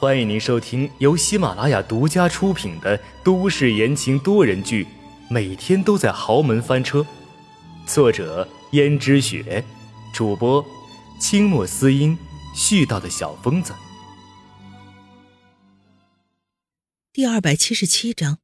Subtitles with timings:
[0.00, 4.84] 欢迎您收听由喜马拉雅独家出品的都市言情多人剧
[5.28, 7.00] 《每天都在豪门翻车》，
[7.84, 9.64] 作者：胭脂雪，
[10.14, 10.64] 主播：
[11.20, 12.16] 清墨思音，
[12.54, 13.74] 絮叨的小疯子。
[17.12, 18.38] 第二百七十七章，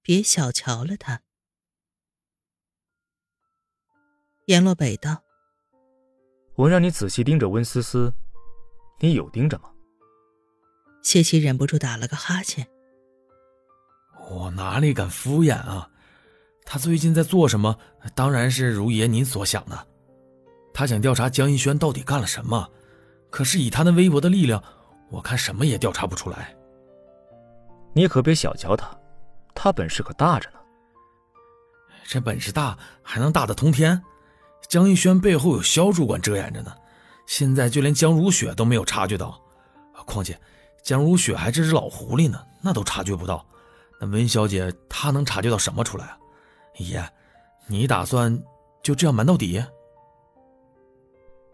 [0.00, 1.20] 别小瞧了他。
[4.46, 5.22] 阎洛北道
[6.56, 8.14] ：“我让你仔细盯着温思思，
[9.00, 9.68] 你有盯着吗？”
[11.08, 12.68] 谢奇忍不住打了个哈欠。
[14.28, 15.88] 我哪里敢敷衍啊？
[16.66, 17.74] 他最近在做什么？
[18.14, 19.86] 当然是如爷您所想的。
[20.74, 22.68] 他想调查江一轩到底干了什么，
[23.30, 24.62] 可是以他那微薄的力量，
[25.08, 26.54] 我看什么也调查不出来。
[27.94, 28.94] 你可别小瞧他，
[29.54, 30.58] 他本事可大着呢。
[32.06, 33.98] 这本事大，还能大得通天？
[34.68, 36.76] 江一轩背后有肖主管遮掩着呢，
[37.26, 39.40] 现在就连江如雪都没有察觉到。
[40.04, 40.38] 况且
[40.82, 43.44] 江如雪还是只老狐狸呢，那都察觉不到。
[44.00, 46.18] 那温小姐她能察觉到什么出来啊？
[46.76, 47.04] 爷，
[47.66, 48.42] 你打算
[48.82, 49.62] 就这样瞒到底？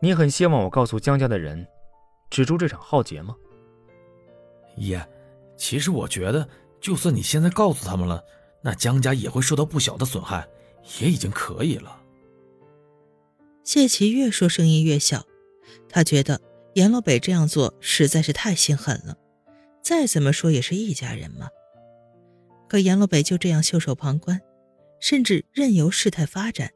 [0.00, 1.66] 你很希望我告诉江家的人，
[2.28, 3.34] 止住这场浩劫吗？
[4.76, 5.02] 爷，
[5.56, 6.46] 其实我觉得，
[6.80, 8.22] 就算你现在告诉他们了，
[8.62, 10.46] 那江家也会受到不小的损害，
[11.00, 12.00] 也已经可以了。
[13.62, 15.24] 谢奇越说声音越小，
[15.88, 16.38] 他觉得
[16.74, 19.16] 阎洛北这样做实在是太心狠了。
[19.82, 21.48] 再怎么说也是一家人嘛。
[22.68, 24.40] 可阎洛北就这样袖手旁观，
[25.00, 26.70] 甚至任由事态发展，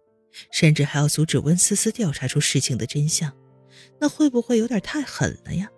[0.52, 3.32] 甚至还要阻止温思思调查出事情的真相，
[3.98, 5.68] 那会不会有点太狠了呀？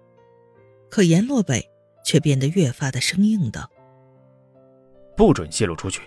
[0.91, 1.71] 可阎洛北
[2.05, 3.71] 却变得越发的生硬道
[5.17, 6.03] ：“不准泄露出去。”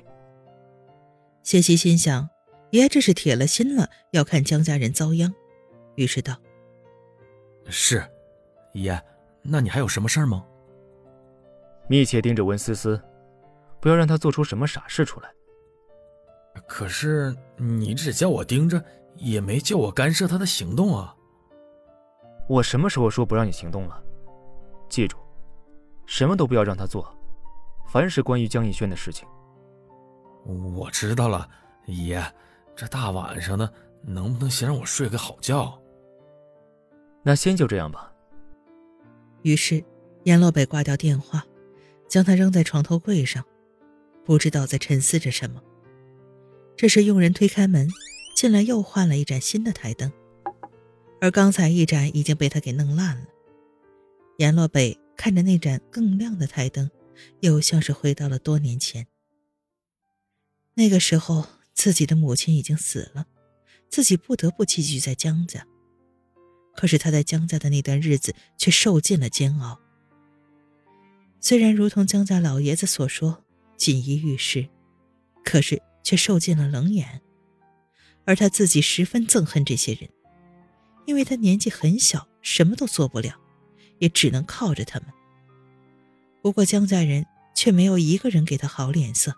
[1.41, 2.29] 谢希心想。
[2.71, 5.31] 爷这是铁了心了，要看江家人遭殃，
[5.95, 6.41] 于是道
[7.65, 8.03] ：“是，
[8.73, 8.99] 爷，
[9.41, 10.45] 那你还有什么事儿吗？
[11.87, 13.01] 密切盯着温思思，
[13.79, 15.29] 不要让她做出什么傻事出来。
[16.67, 18.83] 可是你只叫我盯着，
[19.15, 21.15] 也没叫我干涉她的行动啊。
[22.47, 24.03] 我什么时候说不让你行动了？
[24.89, 25.17] 记住，
[26.05, 27.13] 什么都不要让她做，
[27.87, 29.27] 凡是关于江逸轩的事情。
[30.75, 31.49] 我知道了，
[31.85, 32.23] 爷。”
[32.75, 33.71] 这大晚上的，
[34.01, 35.79] 能不能先让我睡个好觉？
[37.23, 38.13] 那先就这样吧。
[39.41, 39.83] 于是，
[40.25, 41.45] 阎洛北挂掉电话，
[42.07, 43.43] 将它扔在床头柜上，
[44.25, 45.61] 不知道在沉思着什么。
[46.75, 47.89] 这时，佣人推开门
[48.35, 50.11] 进来，又换了一盏新的台灯，
[51.21, 53.25] 而刚才一盏已经被他给弄烂了。
[54.37, 56.89] 阎洛北看着那盏更亮的台灯，
[57.39, 59.07] 又像是回到了多年前。
[60.75, 61.45] 那个时候。
[61.75, 63.25] 自己的母亲已经死了，
[63.89, 65.65] 自己不得不寄居在江家。
[66.75, 69.79] 可是他在江家的那段日子却受尽了煎熬。
[71.39, 73.43] 虽然如同江家老爷子所说
[73.77, 74.67] 锦衣玉食，
[75.43, 77.21] 可是却受尽了冷眼。
[78.25, 80.09] 而他自己十分憎恨这些人，
[81.05, 83.35] 因为他年纪很小，什么都做不了，
[83.99, 85.09] 也只能靠着他们。
[86.41, 89.35] 不过江家人却没有一个人给他好脸色，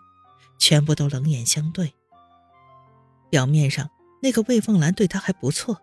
[0.58, 1.92] 全部都冷眼相对。
[3.28, 3.90] 表面上，
[4.22, 5.82] 那个魏凤兰对他还不错，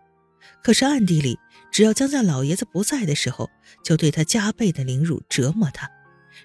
[0.62, 1.38] 可是暗地里，
[1.70, 3.50] 只要江家老爷子不在的时候，
[3.82, 5.90] 就对他加倍的凌辱折磨他，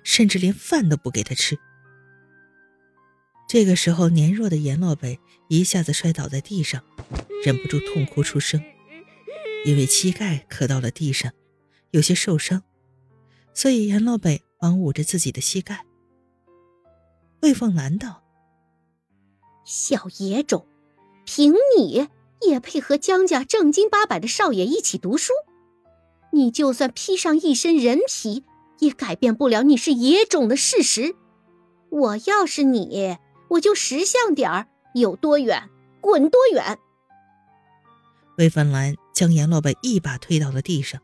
[0.03, 1.57] 甚至连饭都不给他吃。
[3.47, 6.83] 这个时候，年弱的阎洛北一下子摔倒在地上，
[7.43, 8.61] 忍不住痛哭出声，
[9.65, 11.31] 因为膝盖磕到了地上，
[11.91, 12.63] 有些受伤，
[13.53, 15.85] 所以阎洛北忙捂着自己的膝盖。
[17.41, 18.23] 魏凤兰道
[19.65, 20.65] ：“小野种。”
[21.31, 22.07] 凭你
[22.47, 25.33] 也配和江家正经八百的少爷一起读书？
[26.31, 28.43] 你就算披上一身人皮，
[28.79, 31.15] 也改变不了你是野种的事实。
[31.89, 33.17] 我要是你，
[33.49, 35.69] 我就识相点儿，有多远
[36.01, 36.77] 滚多远。
[38.37, 41.01] 魏芬兰将阎洛北一把推到了地上。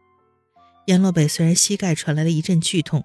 [0.85, 3.03] 阎洛北虽然膝盖传来了一阵剧痛，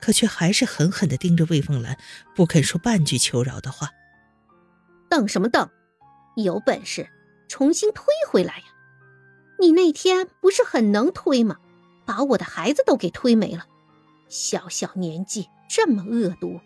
[0.00, 1.96] 可却还是狠狠地盯着魏凤兰，
[2.34, 3.90] 不肯说半句求饶的话。
[5.08, 5.70] 瞪什么瞪？
[6.36, 7.08] 有本事
[7.50, 8.64] 重新推回来呀！
[9.58, 11.56] 你那天不是很能推吗？
[12.06, 13.66] 把我的孩子都给推没了。
[14.28, 16.60] 小小年纪这么恶毒，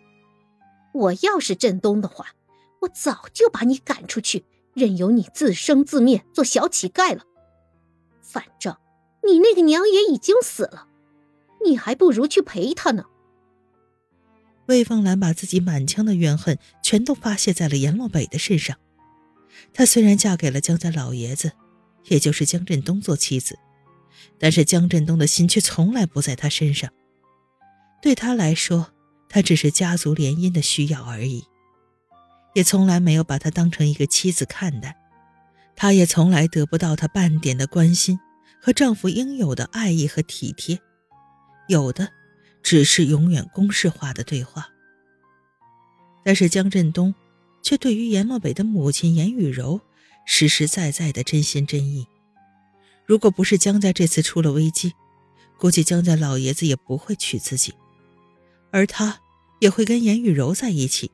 [0.93, 2.27] 我要是振东的话，
[2.81, 4.45] 我早就把你赶出去，
[4.75, 7.23] 任由你自生自灭，做小乞丐了。
[8.21, 8.77] 反正
[9.23, 10.87] 你那个娘也已经死了，
[11.65, 13.05] 你还不如去陪他呢。
[14.67, 18.77] 魏凤兰把自己满腔的怨恨全都发泄在了阎洛北的身上。
[19.73, 21.51] 她虽然嫁给了江家老爷子，
[22.05, 23.57] 也就是江振东做妻子，
[24.39, 26.91] 但是江振东的心却从来不在她身上。
[28.01, 28.93] 对他来说，
[29.27, 31.43] 他只是家族联姻的需要而已，
[32.53, 34.95] 也从来没有把他当成一个妻子看待。
[35.75, 38.17] 他也从来得不到他半点的关心
[38.61, 40.79] 和丈夫应有的爱意和体贴，
[41.67, 42.09] 有的
[42.61, 44.69] 只是永远公式化的对话。
[46.23, 47.13] 但是江振东
[47.65, 49.81] 却对于阎洛北的母亲严雨柔
[50.23, 52.05] 实实在在的真心真意。
[53.07, 54.93] 如果不是江家这次出了危机，
[55.57, 57.73] 估计江家老爷子也不会娶自己，
[58.69, 59.19] 而他
[59.59, 61.09] 也会跟严雨柔在一起，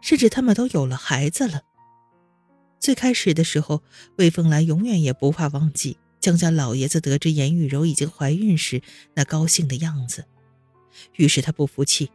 [0.00, 1.62] 甚至他们都有了孩子了。
[2.80, 3.84] 最开始的时候，
[4.16, 8.82] 魏凤兰永远也不怕忘记江家老爷子得知严雨柔已经怀孕时
[9.14, 10.24] 那高兴的样子。
[11.14, 12.10] 于是他不服气，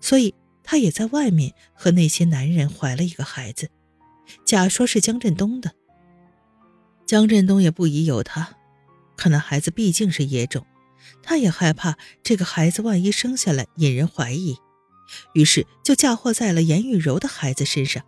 [0.00, 0.34] 所以
[0.64, 3.70] 他也在外面和那些男人怀了一个孩子，
[4.44, 5.72] 假说是江振东的。
[7.06, 8.56] 江振东也不疑有他，
[9.14, 10.66] 可那孩子毕竟是野种，
[11.22, 14.56] 他也害怕这个孩子万一生下来引人怀疑，
[15.34, 18.02] 于是就嫁祸在了严玉柔的孩子身上。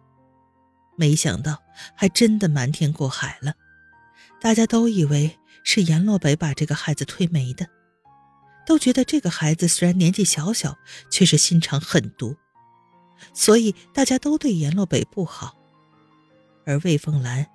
[0.97, 1.63] 没想到，
[1.95, 3.53] 还真的瞒天过海了。
[4.41, 7.69] 大家都以为是阎洛北把这个孩子推没的，
[8.67, 10.79] 都觉得这个孩子虽然年纪小小，
[11.11, 12.35] 却是心肠狠毒，
[13.33, 15.57] 所以大家都对阎洛北不好。
[16.65, 17.47] 而魏凤兰，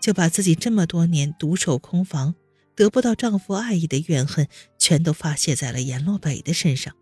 [0.00, 2.34] 就把自己这么多年独守空房，
[2.74, 4.48] 得不到丈夫爱意的怨恨，
[4.78, 6.94] 全都发泄在了阎洛北的身上。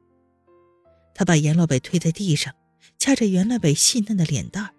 [1.14, 2.54] 她把阎洛北推在地上，
[2.98, 4.70] 掐着阎洛北细嫩的脸蛋儿。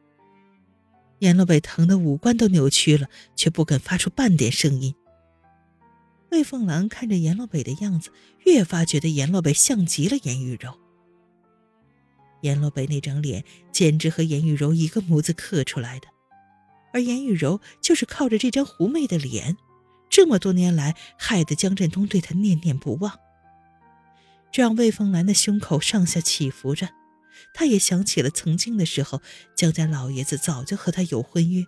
[1.20, 4.94] 阎洛北疼得五官都扭曲了，却不肯发出半点声音。
[6.30, 8.12] 魏凤兰看着阎洛北的样子，
[8.46, 10.78] 越发觉得阎洛北像极了颜玉柔。
[12.42, 16.08] 阎洛北那张脸简直和颜雨柔一个模子刻出来的，
[16.94, 19.58] 而颜雨柔就是靠着这张狐媚的脸，
[20.10, 23.20] 这么多年来害得江振东对她念念不忘。
[24.52, 26.90] 这让魏凤兰的胸口上下起伏着。
[27.54, 29.22] 她也想起了曾经的时候，
[29.56, 31.66] 江家老爷子早就和她有婚约，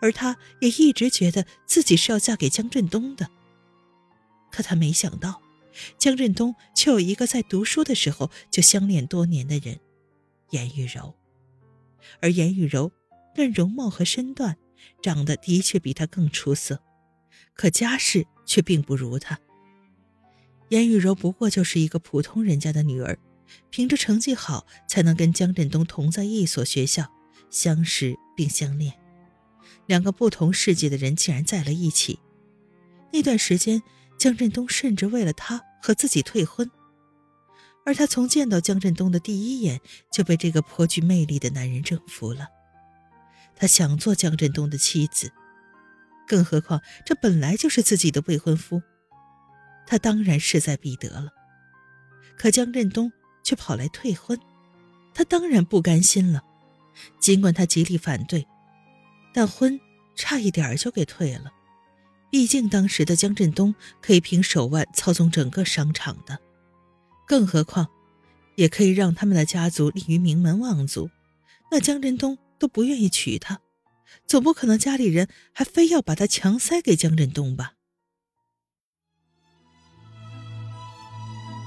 [0.00, 3.28] 而她也一直觉得自己是要嫁给江振东的。
[4.50, 5.41] 可他没想到，
[5.98, 9.80] 江振东却有一个在读书的时候就相恋多年的人，
[10.50, 11.14] 严玉柔。
[12.20, 12.90] 而严玉柔
[13.34, 14.56] 论容貌和身段，
[15.02, 16.82] 长得的确比他更出色，
[17.54, 19.38] 可家世却并不如他。
[20.68, 23.18] 严玉柔不过就是一个普通人家的女儿。
[23.68, 27.12] 凭着成绩好，才能跟江振东同在一所学校，
[27.50, 28.94] 相识并相恋。
[29.84, 32.18] 两个不同世界的人竟然在了一起。
[33.12, 33.82] 那段时间，
[34.22, 36.70] 江振东甚至为了她和自己退婚。
[37.84, 39.80] 而他从见到江振东的第一眼，
[40.12, 42.46] 就被这个颇具魅力的男人征服了。
[43.56, 45.32] 他想做江振东的妻子，
[46.28, 48.80] 更何况这本来就是自己的未婚夫，
[49.88, 51.30] 他当然势在必得了。
[52.38, 53.10] 可江振东。
[53.44, 54.38] 却跑来退婚，
[55.12, 56.44] 他当然不甘心了。
[57.20, 58.46] 尽管他极力反对，
[59.34, 59.80] 但婚
[60.14, 61.50] 差一点就给退了。
[62.32, 66.40] 毕竟当时的江振东可以凭手腕操纵整个商场的，
[67.26, 67.88] 更何况
[68.56, 71.10] 也可以让他们的家族立于名门望族。
[71.70, 73.60] 那江振东都不愿意娶她，
[74.26, 77.74] 总不可能家里人还非要把她强塞给江振东吧？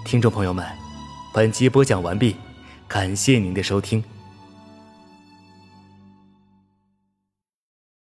[0.03, 0.65] 听众朋友们。
[1.31, 2.35] 本集播讲完毕，
[2.87, 4.03] 感谢您的收听。